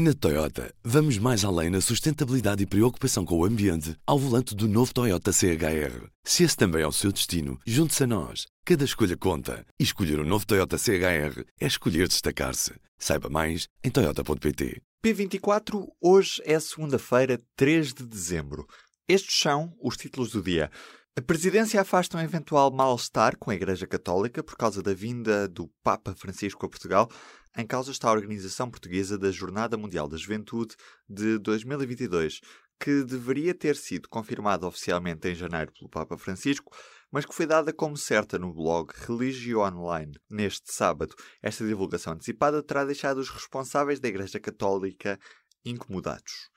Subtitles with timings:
[0.00, 4.68] Na Toyota, vamos mais além na sustentabilidade e preocupação com o ambiente ao volante do
[4.68, 6.06] novo Toyota CHR.
[6.22, 8.46] Se esse também é o seu destino, junte-se a nós.
[8.64, 9.66] Cada escolha conta.
[9.76, 12.74] E escolher o um novo Toyota CHR é escolher destacar-se.
[12.96, 14.80] Saiba mais em Toyota.pt.
[15.04, 18.68] P24, hoje é segunda-feira, 3 de dezembro.
[19.08, 20.70] Estes são os títulos do dia.
[21.16, 25.68] A presidência afasta um eventual mal-estar com a Igreja Católica por causa da vinda do
[25.82, 27.10] Papa Francisco a Portugal.
[27.56, 30.76] Em causa está a Organização Portuguesa da Jornada Mundial da Juventude
[31.08, 32.40] de 2022,
[32.78, 36.72] que deveria ter sido confirmada oficialmente em janeiro pelo Papa Francisco,
[37.10, 41.16] mas que foi dada como certa no blog Religio Online neste sábado.
[41.42, 45.18] Esta divulgação antecipada terá deixado os responsáveis da Igreja Católica
[45.64, 46.48] incomodados.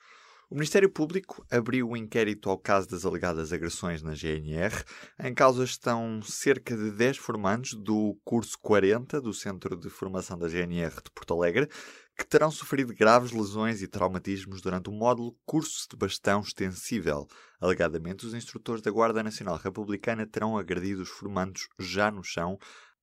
[0.52, 4.84] O Ministério Público abriu um inquérito ao caso das alegadas agressões na GNR.
[5.18, 10.50] Em causa estão cerca de 10 formandos do curso 40 do Centro de Formação da
[10.50, 11.70] GNR de Porto Alegre,
[12.18, 17.30] que terão sofrido graves lesões e traumatismos durante o módulo Curso de Bastão Extensível.
[17.62, 22.60] Alegadamente, os instrutores da Guarda Nacional Republicana terão agredido os formandos já no chão.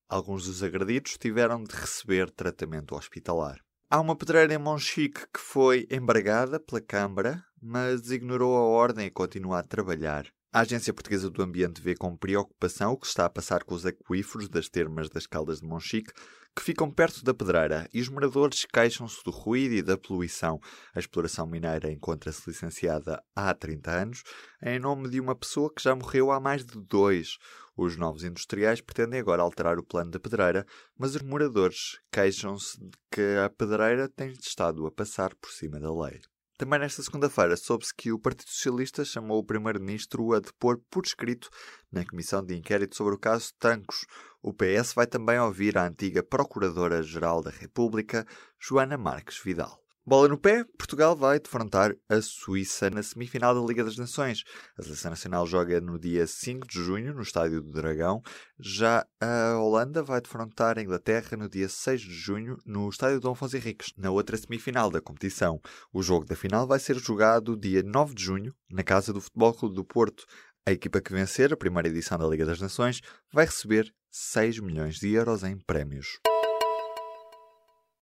[0.07, 3.59] Alguns dos agredidos tiveram de receber tratamento hospitalar.
[3.91, 9.11] Há uma pedreira em Monchique que foi embargada pela Câmara, mas ignorou a ordem e
[9.11, 10.27] continua a trabalhar.
[10.51, 13.85] A Agência Portuguesa do Ambiente vê com preocupação o que está a passar com os
[13.85, 16.11] aquíferos das termas das Caldas de Monchique,
[16.57, 20.59] que ficam perto da pedreira, e os moradores queixam-se do ruído e da poluição.
[20.95, 24.23] A exploração mineira encontra-se licenciada há 30 anos,
[24.63, 27.37] em nome de uma pessoa que já morreu há mais de dois.
[27.77, 30.65] Os novos industriais pretendem agora alterar o plano da pedreira,
[30.97, 35.93] mas os moradores queixam-se de que a pedreira tem estado a passar por cima da
[35.93, 36.19] lei.
[36.59, 41.49] Também nesta segunda-feira soube-se que o Partido Socialista chamou o Primeiro-Ministro a depor por escrito
[41.93, 44.05] na Comissão de Inquérito sobre o caso Tancos.
[44.43, 48.27] O PS vai também ouvir a antiga Procuradora-Geral da República,
[48.59, 49.81] Joana Marques Vidal.
[50.09, 54.43] Bola no pé, Portugal vai defrontar a Suíça na semifinal da Liga das Nações.
[54.79, 58.23] A seleção nacional joga no dia 5 de junho no Estádio do Dragão.
[58.59, 63.33] Já a Holanda vai defrontar a Inglaterra no dia 6 de junho no Estádio Dom
[63.33, 65.61] Afonso Henriques, na outra semifinal da competição.
[65.93, 69.53] O jogo da final vai ser jogado dia 9 de junho na casa do Futebol
[69.53, 70.25] Clube do Porto.
[70.67, 74.95] A equipa que vencer a primeira edição da Liga das Nações vai receber 6 milhões
[74.95, 76.19] de euros em prémios.